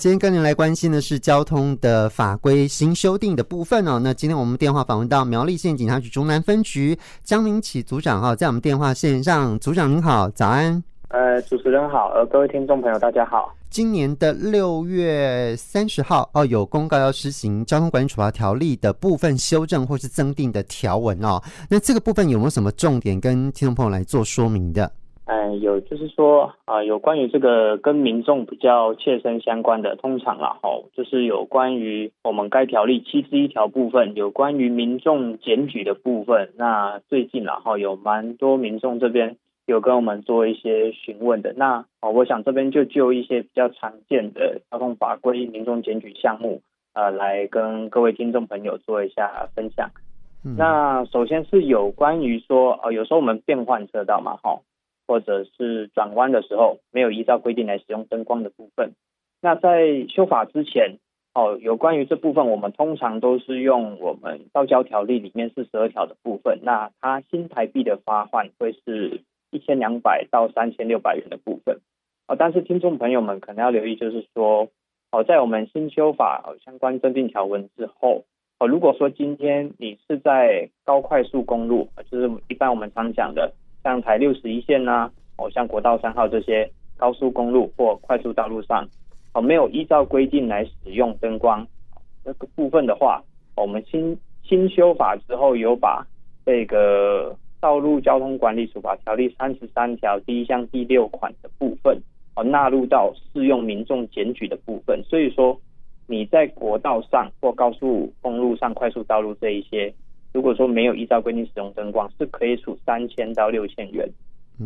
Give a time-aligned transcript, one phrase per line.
[0.00, 3.98] 今天跟您来关心的是交通的法规新修订的部分哦。
[3.98, 10.80] 那今天我们电话访问到苗栗县警察局中南分局江明启组长哈，在我们电话线上，组长您好，早安。
[11.08, 13.52] 呃，主持人好，呃，各位听众朋友大家好。
[13.70, 21.42] 今年的六月三十号哦，有公告要施行交通管理处罚条例的部分修正或是增订的条文哦。
[21.68, 24.92] 那这个部分有没有什么重点跟听众朋友来做说明的？
[25.28, 36.48] 哎，有就是说啊、呃，有关于这个跟民众比较切身相关的，通常啦，吼，就是有关于我们该条例七之一条部分，有关于民众检举的部分。
[36.56, 41.52] 那最近啦，哈，有蛮多民众这边有跟我们做一些询问的。
[41.58, 46.62] 那哦，我想这边就就一些比较常见的交通法规民众检举项目，
[46.94, 49.90] 呃，来跟各位听众朋友做一下分享。
[50.42, 54.60] 嗯、那首先是有关于说，呃，有时候我们变换车道嘛，哈。
[55.08, 58.92] 或者是转弯的时候没有依照规定来使用灯光的部分，
[59.40, 60.98] 那在修法之前，
[61.32, 71.80] 哦，有关于这部分，我们通常都是用我们道交条例里面四十二条的部分，那它新台币的发换会是一千两百到三千六百元的部分，
[72.26, 74.68] 哦，但是听众朋友们可能要留意，就是说，
[75.10, 78.24] 哦，在我们新修法相关增订条文之后，
[78.58, 83.54] 哦，如果说今天你是在高快速公路，就是一般我们常讲的。
[83.82, 88.86] 像台六十一线呐、啊，哦，像国道三号这些高速公路或快速道路上，
[89.32, 91.66] 哦，没有依照规定来使用灯光，
[92.24, 93.22] 这个部分的话，
[93.56, 96.06] 我们新新修法之后有把
[96.44, 101.96] 这个道路交通管理处罚条例三十三条第一项第六款的部分，
[102.34, 105.58] 哦，纳入到适用民众检举的部分，所以说
[106.06, 109.94] 你在国道上或高速公路上、快速道路这一些。
[110.32, 114.08] 如果说没有依照规定使用灯光，是可以处三千到六千元。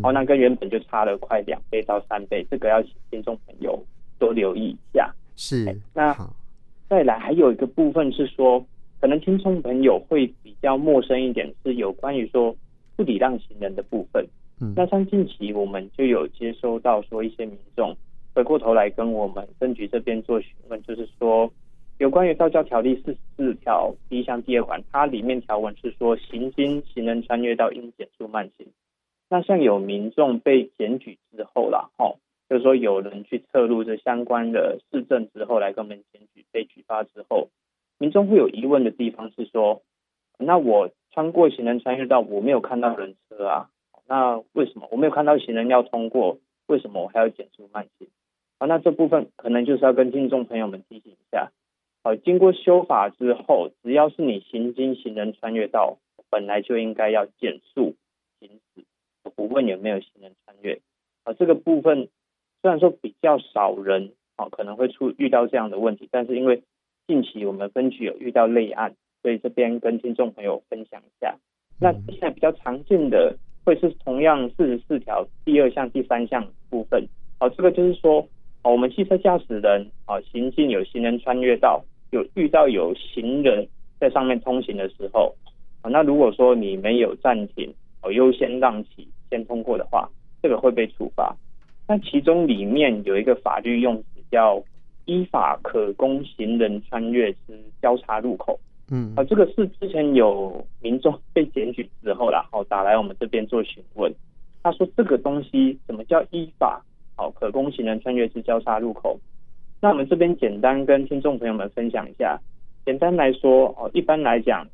[0.02, 3.78] 哦，那跟原本就差了快两倍到三倍，这个要请听众朋友
[4.19, 5.14] 多留意一下。
[5.36, 6.16] 是，那
[6.88, 8.64] 再来还有一个部分是说，
[9.00, 12.56] 可能听众朋友会比较陌生一点，是有关于说
[12.97, 14.26] 不礼让行人的部分。
[14.60, 17.94] 嗯，那像近期我们就有接收到说一些民众
[18.34, 21.53] 回过头来跟我们分局这边做询问，就是说。
[21.98, 28.66] 有关于道教条例四十四条第一项第二款，它里面条文是说，行经行人穿越道应减速慢行。
[29.28, 32.16] 那像有民众被检举之后啦，哦，
[32.50, 37.48] 就是说有人去侧录这相关的市政之后来跟我们检举，被举发之后，
[37.98, 39.82] 民众会有疑问的地方是说，
[40.38, 43.70] 那我穿过行人穿越道，我没有看到人车啊，
[44.08, 48.08] 那为什么我没有看到行人要通过，为什么我还要减速慢行？
[48.58, 51.52] 啊，那这部分可能就是要跟听众朋友们提醒一下。
[52.04, 55.98] 好，经过修法之后，只要是你行经行人穿越道，
[56.30, 57.94] 本来就应该要减速
[58.40, 58.84] 行驶，
[59.36, 60.80] 不问有没有行人穿越。
[61.22, 62.08] 啊，这个部分
[62.60, 66.64] 虽然说比较少人啊可能会出遇到这样的问题，但是因为
[67.06, 71.36] 近期我们分局有遇到类案，所以这边跟听众朋友分享一下。
[71.80, 77.06] 那现在比较常见的会是同样四十四条第二项、第三项部分。
[77.38, 78.26] 好，这个就是说，
[78.64, 81.84] 我们汽车驾驶人啊行进有行人穿越道。
[82.12, 83.67] 有遇到有行人
[83.99, 85.34] 在上面通行的时候，
[85.81, 90.09] 啊，那如果说你没有暂停，哦，优先让其先通过的话，
[90.43, 91.34] 这个会被处罚。
[91.89, 94.62] 那其中里面有一个法律用词叫
[95.06, 98.61] “依法可供行人穿越之交叉路口”，
[98.93, 104.12] 嗯，啊，这个是之前有民众被检举之后啦，哦，打来我们这边做询问，
[104.62, 106.84] 他说这个东西什么叫依法，
[107.17, 109.19] 好，可供行人穿越之交叉路口？
[109.84, 112.38] 那我们这边简单跟听众朋友们分享一下。
[112.87, 114.65] 简单来说，哦，一般来讲，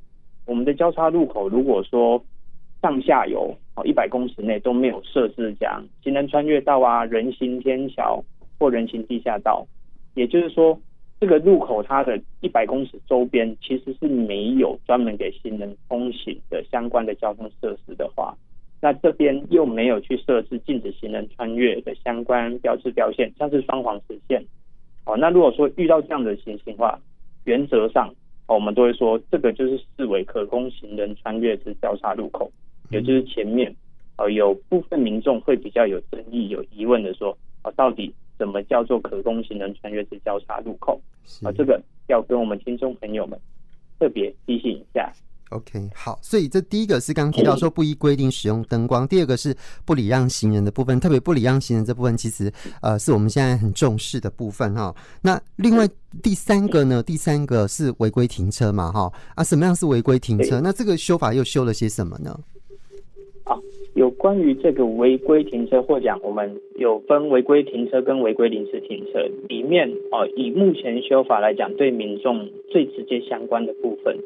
[0.44, 2.22] 我们的交叉路口，如果说
[2.82, 8.22] 上下游哦一百公尺内都没有设置讲行人穿越道啊、人行天桥
[8.58, 9.66] 或人行地下道，
[10.14, 10.78] 也就是说，
[11.18, 18.36] 这个路口它的一百公尺周边其实是没有专门给行人通行的相关的交通设施的话，
[18.82, 24.44] 那这边又没有去设置禁止行人穿越的相关标志标线，像是双黄实线。
[25.08, 27.00] 哦，那如果说遇到这样的情形的话，
[27.44, 28.14] 原则上，
[28.46, 32.52] 哦，我们都会说这个就是视为可供行人穿越之交叉路口，
[32.90, 33.74] 也就是前面，
[34.18, 41.00] 呃，有部分民众会比较有争议、有疑问的说，哦，到底怎么叫做可供行人穿越之交叉路口？
[41.42, 43.40] 啊，这个要跟我们听众朋友们
[43.98, 45.10] 特别提醒一下。
[45.50, 49.54] OK，好，所以这第一个是刚刚提到说不依规定使用灯光，第二个是
[49.86, 52.52] 不礼让行人的部分，特别不礼让行人这部分，其实
[52.82, 54.94] 呃是我们现在很重视的部分哈。
[55.22, 55.88] 那另外
[56.22, 57.02] 第三个呢？
[57.02, 59.10] 第三个是违规停车嘛哈？
[59.34, 60.60] 啊，什么样是违规停车？
[60.60, 62.38] 那这个修法又修了些什么呢？
[63.44, 63.56] 啊，
[63.94, 74.18] 有关于这个违规停车，或讲我们有分违规停车跟违规临时停车里面哦，以目前修法来讲，对民众最直接相关的部分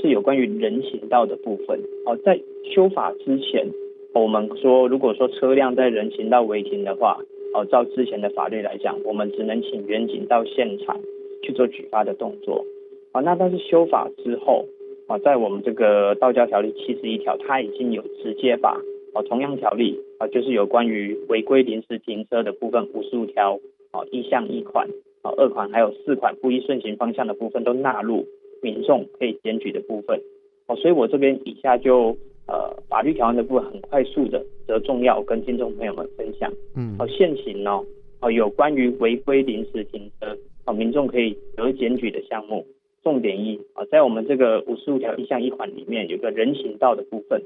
[0.00, 1.80] 是有关于人行道的部分。
[2.06, 2.40] 哦，在
[2.74, 3.66] 修法之前，
[4.14, 7.20] 我们说如果说车辆在人行道违停的话，
[7.54, 11.00] 哦，照之前的法律来讲，我们只能请员警到现场
[11.42, 12.64] 去做举发的动作。
[13.12, 14.66] 啊，那但是修法之后。
[15.08, 18.80] 啊，在我们这个道交条例七十一条，它已经有直接把
[19.12, 23.58] 啊同样条例啊，就是有关于违规临时停车的部分五十五条
[23.90, 24.88] 啊一项一款
[25.22, 28.26] 啊二款还有四款不依顺行方向的部分都纳入
[28.62, 30.18] 民众可以检举的部分。
[30.66, 32.16] 哦，所以我这边以下就
[32.46, 36.50] 呃法律条文的部分很快速的则重要跟听众朋友们分享。
[36.74, 37.80] 嗯，好，现行呢
[38.20, 42.64] 哦有关于违规临时停车哦民众可以得检举的项目。
[43.02, 47.42] 重点一啊，在我们这个五十五条一项一款里面，有个人行道的部分，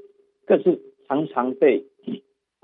[0.47, 0.79] 这是
[1.09, 1.83] 常常被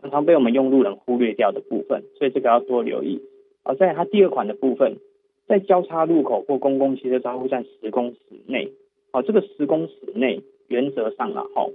[0.03, 3.23] 常常被我们用路人忽略掉的部分，所以这个要多留意。
[3.63, 4.99] 而在它第二款的部分，
[5.49, 8.73] 在交叉路口或公共汽车招呼站十公尺内，
[9.13, 11.69] 哦，这个十公尺内原则上了哈，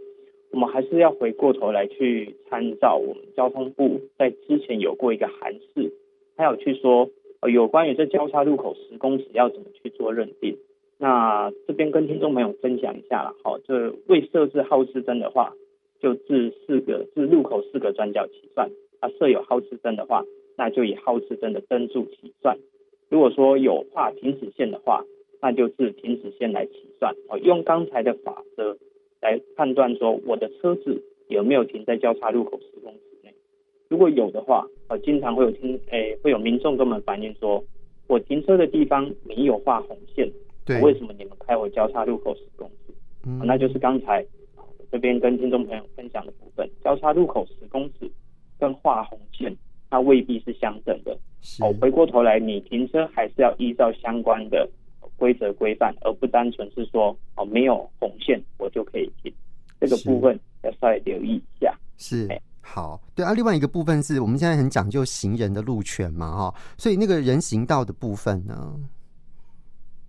[0.52, 5.92] 我们还是要回过头来去参照我们交通部在之前有过一个函释，
[6.36, 7.10] 还有去说
[7.42, 10.58] 呃有关于这交叉路口十公尺要怎么去做认定。
[10.98, 15.54] 那这边跟听众朋友分享一下了，好，这未设置号志灯的话，
[16.00, 20.24] 就自四个自路口四个转角起算；啊，设有号志灯的话，
[20.58, 22.58] 那就以号志灯的灯柱起算。
[23.10, 25.04] 如果说有画停止线的话，
[25.42, 27.16] 那就是停止线来起算。
[27.30, 28.78] 哦，用刚才的法则
[29.22, 33.34] 来判断说，我的车子有没有停在交叉路口十公尺内。
[33.88, 37.64] 如果有的话，呃，经常会有听，诶，会有民众跟我们反映说，
[38.08, 40.30] 我停车的地方没有画红线。
[40.66, 42.94] 对，为什么你们开我交叉路口十公尺？
[43.26, 44.26] 嗯，那就是刚才
[44.92, 46.70] 这边跟听众朋友分享的部分。
[46.84, 48.10] 交叉路口十公尺
[48.60, 49.56] 跟画红线，
[49.90, 51.18] 它未必是相等的。
[51.62, 54.68] 哦，回过头来，你停车还是要依照相关的
[55.16, 59.32] 规则规范，而不单纯是说哦没有红线我就可以停。
[59.80, 61.74] 这个部分要稍微留意一下。
[61.98, 62.28] 是，
[62.62, 63.34] 好，对啊。
[63.34, 68.76] 另外一个部分是我们现在很讲究行人的路权嘛，哈，所以那个人行道的部分呢？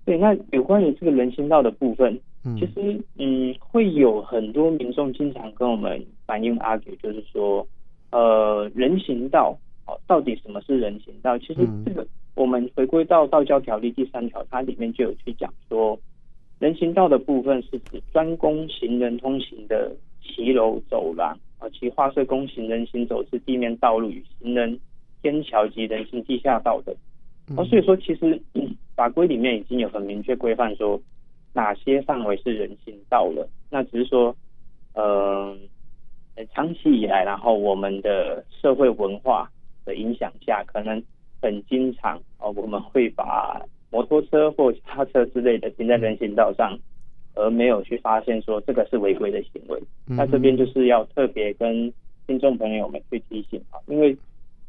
[0.04, 7.66] 对，那有关于这个人行道的部分，嗯其实嗯，会有很多民众经常跟我们反映 argue，就是说，
[8.10, 9.54] 呃，人行道
[9.88, 11.37] 哦，到底什么是人行道？
[11.38, 15.99] 其实这个我们回归到道教条例第三条，它里面就有去讲说，
[16.61, 19.90] 人行道的部分是指专供行人通行的
[20.23, 24.79] 骑楼、走廊啊，其划设供行人行走之地面道路与行人
[25.23, 26.94] 天桥及人行地下道的。
[27.56, 28.40] 哦，所以说其实。
[28.55, 31.00] 嗯法规里面已经有很明确规范说
[31.52, 34.35] 哪些范围是人行道了，那只是说，
[34.94, 35.56] 呃，
[36.52, 39.49] 长期以来，然后我们的社会文化
[39.88, 41.02] 的影响下，可能
[41.43, 46.79] 很经常哦，我们会把摩托车或其他车之类的停在人行道上，
[47.35, 49.82] 而没有去发现说这个是违规的行为。
[50.05, 51.93] 那这边就是要特别跟
[52.26, 54.17] 听众朋友们去提醒啊，因为。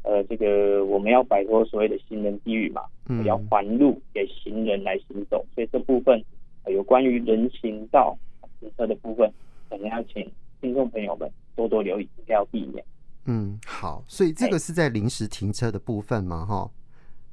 [0.02, 2.80] 呃，这个我们要摆脱所谓的行人地狱嘛，
[3.10, 6.18] 嗯，要还路给行人来行走，所以这部分，
[6.64, 8.16] 呃，有关于人行道
[8.58, 9.30] 停车的部分，
[9.68, 10.26] 可能要请
[10.58, 12.82] 听众朋友们多多留意，不要避免。
[13.30, 16.68] 嗯，好，所以这个是在临时停车的部分嘛，哈，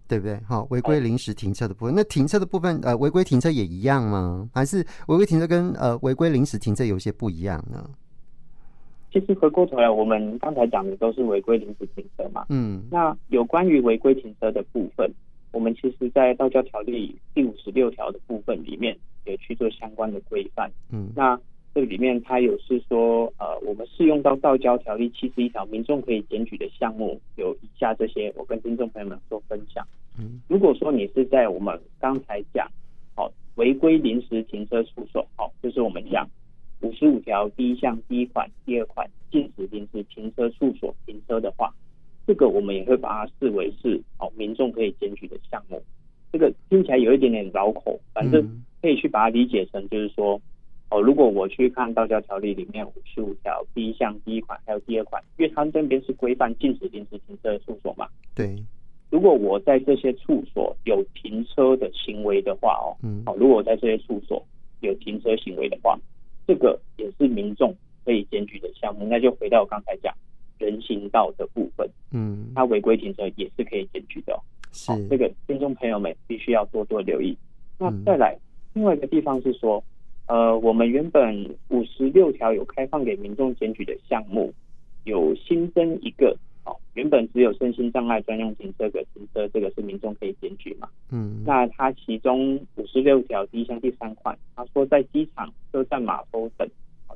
[0.07, 0.37] 对不对？
[0.47, 4.47] 哈，违规临时停车的部分，那停车的部分，呃，违规停车也一样吗？
[4.53, 7.89] 还是违规停车跟呃违规临时停车有些不一样呢？
[9.11, 12.45] 其实回过头来，我们刚才讲的都是违规临时停车嘛。
[12.49, 12.83] 嗯。
[12.91, 15.11] 那有关于违规停车的部分，
[15.51, 20.69] 我们其实，在道交条例第五十六条的部分里面，有去做相关的规范。
[20.91, 21.09] 嗯。
[21.15, 21.39] 那
[21.77, 29.87] 这里面它有是说，呃，我们适用到道交条例七十一条，民众可以检举的项目有以下这些，我跟听众朋友们做分享。
[30.17, 30.41] 嗯。
[30.47, 32.67] 如果说你是在我们刚才讲，
[33.13, 36.27] 好，违规临时停车处所，好，就是我们讲。
[36.81, 41.71] 五十五条第一项第一款、第二款禁止临时停车处所停车的话，
[42.25, 45.79] 这个我们也会把它视为是哦民众可以检举的项目。
[46.31, 50.41] 这个听起来有一点点绕口，反正可以去把它理解成就是说
[50.89, 58.07] 哦，如果我去看道教条例里面五十五条第一项第一款还有第二款，因为他们这边是规范禁止临时停车的处所嘛。
[58.33, 58.55] 对。
[59.09, 64.45] 如果我在这些处所有停车的行为的话哦，嗯，哦，如果我在这些处所
[64.81, 65.97] 有停车行为的话。
[66.49, 67.75] 这个也是民众
[68.05, 70.15] 可以检举的项目，那就回到我刚才讲
[70.57, 74.39] 人行道的部分，嗯，他违规停车也是可以检举的，哦。
[74.71, 77.37] 是，哦，这个听众朋友们必须要多多留意。
[77.77, 78.39] 那再来，嗯，
[78.75, 79.83] 另外一个地方是说，
[80.27, 84.53] 呃，我们原本五十六条有开放给民众检举的项目，
[85.05, 90.89] 有新增一个哦，原本只有身心障碍专用停车格停车，这个是民众可以检举嘛？
[91.11, 96.67] 嗯，那它其中五十六条第一项第三款，他说在机场、车站、码头等，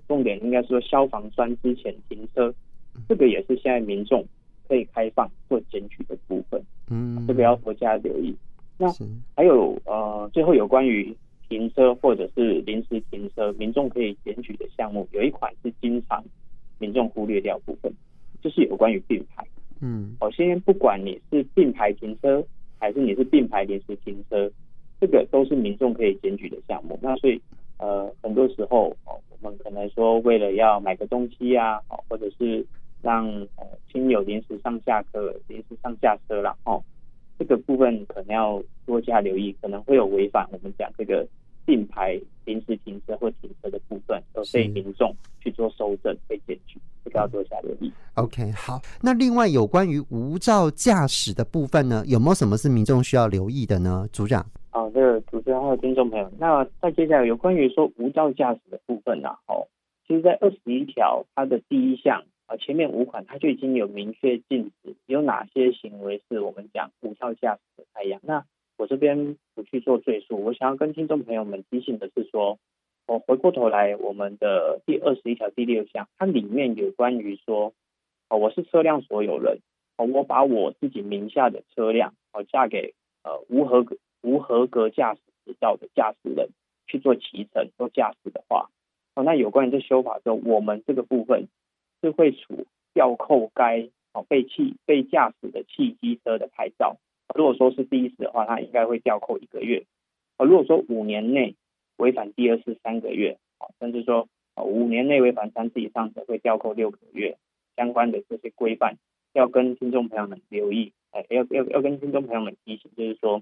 [0.08, 2.54] 重点应该是说消防栓之前停车，
[3.10, 4.26] 这个也是现在民众
[4.70, 6.62] 可以开放或检举的部分。
[6.90, 8.34] 嗯，这个要多加留意。
[8.78, 8.88] 那
[9.36, 11.14] 还有呃，最后有关于
[11.52, 16.24] 停车或者是临时停车，民众可以检举的项目，有一款是经常
[16.80, 17.92] 民众忽略掉部分，
[18.42, 19.46] 就是有关于并排。
[19.82, 22.42] 嗯，哦，先不管你是并排停车
[22.80, 24.50] 还是你是并排临时停车，
[25.02, 26.98] 这个都是民众可以检举的项目。
[27.02, 27.42] 那所以
[27.80, 32.66] 呃，很多时候哦，我们可能说为了要买个东西啊，哦，或者是
[33.02, 33.28] 让
[33.58, 36.82] 呃亲友临时上下课、临时上下车了哦。
[37.38, 41.28] 这个部分可能要多加留意，可能会有违反我们讲这个
[41.66, 47.92] 并排临时停车或停车的部分，都被民众去做收证、被检举，这个要多加留意。
[48.16, 48.80] OK，好。
[49.02, 54.08] 那另外有关于无照驾驶的部分呢，有没有什么是民众需要留意的呢？
[54.12, 54.46] 组长？
[54.70, 59.38] 好、哦，这个主持人还有听众朋友，那再接下来有关于说无照驾驶的部分呢、啊？
[59.48, 59.68] 哦，
[60.08, 62.24] 其实，在二十一条它的第一项。
[62.60, 68.20] 前面五款它就已经有明确禁止有哪些行为是我们讲无照驾驶的太阳。
[68.24, 68.44] 那
[68.78, 72.60] 我这边不去做赘述，我想要跟听众朋友们提醒的是说，
[73.08, 77.74] 我回过头来我们的第二十一条第六项，它里面有关于说，
[78.30, 79.60] 哦，我是车辆所有人，
[79.98, 86.50] 哦，我把我自己名下的车辆哦嫁给呃无合格无合格驾驶执照的驾驶人
[86.88, 88.70] 去做骑乘做驾驶的话，
[89.16, 91.48] 哦，那有关于这修法之后，我们这个部分。
[92.04, 96.98] 是会处吊扣该哦被汽被驾驶的汽机车的牌照。
[97.36, 99.86] 如果说是第一次的话，他应该会吊扣一个月。
[100.38, 101.56] 哦，如果说五年内
[101.98, 107.38] 违反第二次三个月，哦，甚至说五年内违反三次以上则会吊扣六个月。
[107.76, 108.98] 相关的这些规范
[109.34, 113.42] 要跟听众朋友们留意，哎，要要要跟听众朋友们提醒，就是说，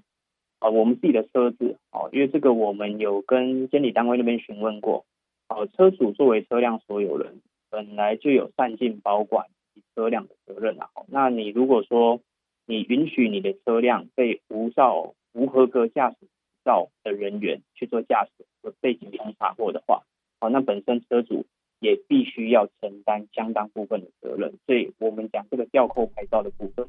[0.60, 5.04] 啊，我们自己的车子，哦，因为这个我们有跟监理单位那边询问过，
[5.48, 7.40] 哦，车主作为车辆所有人。
[7.72, 9.46] 本来就有善尽保管
[9.94, 12.20] 车辆的责任啊，那你如果说
[12.70, 16.28] 你允许你的车辆被无照、无合格驾驶执
[16.64, 20.04] 照的人员去做驾驶，和被警方查获的话，
[20.38, 21.46] 好，那本身车主
[21.80, 24.54] 也必须要承担相当部分的责任。
[24.66, 26.86] 所以我们讲这个吊扣牌照的部分，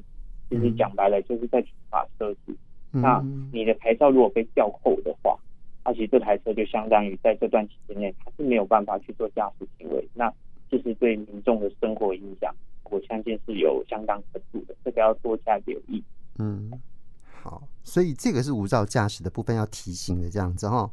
[0.48, 2.54] 其实讲白了就是在处罚车主。
[2.92, 3.20] 那
[3.52, 5.36] 你的牌照如果被吊扣的话，
[5.84, 10.06] 那其实这台车就相当于在这段期间内它是没有办法去做驾驶行为。
[10.14, 10.32] 那
[10.70, 16.02] 就是对民众的生活影响，我相信是有相当程度的，这个要多加留意。
[16.38, 16.70] 嗯，
[17.42, 20.90] 好，所以这个是无照驾驶的部分要提醒的，这样子哈。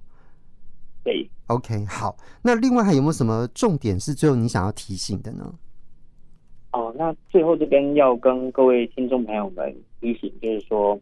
[1.04, 2.18] 对，OK，好。
[2.42, 5.54] 那另外还有没有什么重点是最后你想要提醒的呢？
[6.72, 11.00] 哦，那最后这边要跟各位听众朋友们提醒，就是说，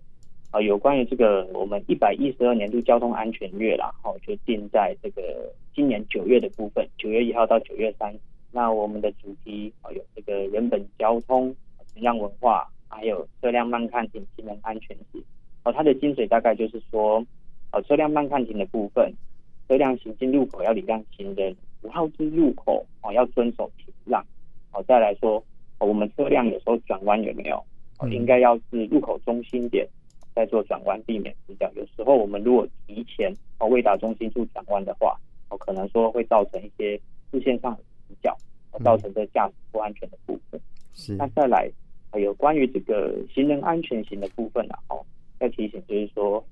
[0.52, 8.16] 啊，有关于这个我们一百一十二年度交通安全月啦，好，就定在这个今年九月的部分，九月一号到九月三。
[8.52, 11.54] 那我们的主题啊，有这个人本交通、
[11.94, 12.66] 停让文化，
[12.98, 15.24] 还有车辆慢看停、行人安全行。
[15.64, 17.24] 哦，它的精髓大概就是说，
[17.72, 19.14] 哦，车辆慢看停的部分，
[19.68, 24.26] 车辆行进路口要礼让行人，五号之路口哦要遵守停让。
[24.74, 25.44] 哦，再来说，
[25.78, 27.64] 我们车辆有时候转弯有没有？
[28.00, 29.88] 哦，应该要是路口中心点
[30.34, 31.72] 再做转弯，避免死角。
[31.76, 35.16] 有时候我们如果提前哦未达中心处转弯的话，
[35.50, 37.00] 哦，可能说会造成一些
[37.32, 37.80] 视线上的。
[38.10, 38.34] 比较
[38.86, 40.58] 造成这驾驶不安全的部分。
[40.94, 41.70] 是，那再来
[42.14, 45.06] 有关于这个行人安全型的部分啊，哦，
[45.40, 46.44] 要提醒就是说，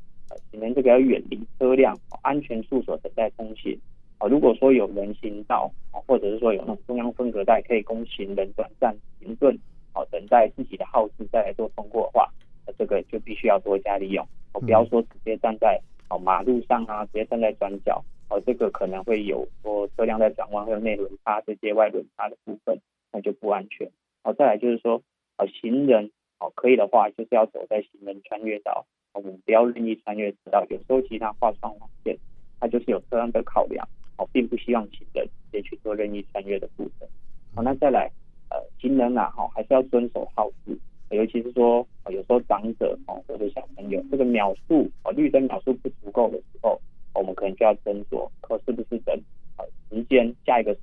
[0.51, 3.77] 行人这个要远离车辆，安全处所等待通行。
[4.17, 9.57] 啊，如果说有人行道，或者是说有那种中央分隔带可以供行人短暂停顿，
[9.93, 12.29] 哦，等待自己的号志再来做通过的话，
[12.67, 14.25] 那这个就必须要多加利用。
[14.53, 18.03] 哦，不要说直接站在哦马路上啊，直接站在转角。
[18.27, 22.75] 哦，这个可能会有说车辆在转弯会有内轮差这些外轮差的部分，
[23.11, 23.87] 那就不安全。
[24.23, 24.99] 哦，再来就是说，
[25.37, 30.65] 啊，行人，哦，可以的话就是要走在行人穿越道，我们不要任意穿越车道。
[30.69, 32.17] 有时候其他画双黄线，
[32.59, 33.87] 它就是有车辆的考量，
[34.17, 37.07] 哦，并不希望行人直接去做任意穿越的部分。
[37.55, 38.11] 好，那再来，
[38.49, 40.77] 呃，行人啊，哈，还是要遵守号志，
[41.09, 46.79] 尤其是说，有时候长者哦或者小朋友，这个秒数哦绿灯秒数不足够的时候。
[47.17, 49.17] 我们可能就要斟酌，可是不是等
[49.57, 50.75] 呃时间下一个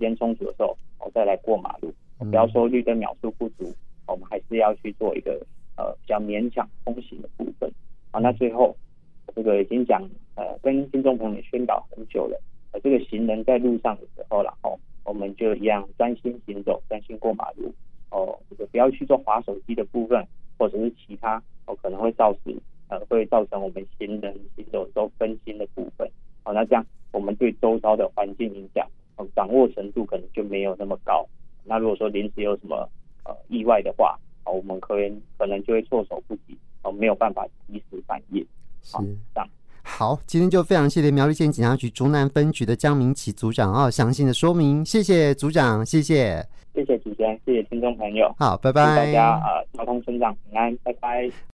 [0.00, 1.92] 间充足的时候，我再来过马路。
[2.34, 3.72] 不要说绿灯秒数不足，
[4.08, 5.40] 我们还是要去做一个
[5.76, 7.70] 呃比较勉强通行的部分。
[8.10, 8.76] 好，那最后
[9.36, 10.02] 这个已经讲
[10.34, 12.36] 呃跟听众朋友宣导很久了，
[12.72, 17.72] 呃这个行人在路上的时候，然后我们就一样专心行走，专心过马路。
[18.10, 20.26] 哦，这个不要去做滑手机的部分，
[20.58, 22.52] 或者是其他哦可能会造成
[22.88, 26.10] 呃会造成我们行人行走都分心的部分。
[26.42, 28.84] 好，那这样我们对周遭的环境影响，
[29.36, 31.24] 掌握程度可能就没有那么高。
[31.64, 32.88] 那如果说临时有什么
[33.24, 38.46] 呃意外的话，啊，我们可能可能就会措手不及，哦，没有办法及时反应。
[38.92, 39.02] 好，
[39.34, 39.48] 这样。
[39.82, 46.42] 好，今天就非常谢谢苗栗县警察局竹南分局的江明启组长啊，详细的说明，谢谢组长，谢谢，
[46.74, 51.30] 谢谢主持人，谢谢听众朋友，好，拜拜，大家啊，交通顺畅，平安，拜拜。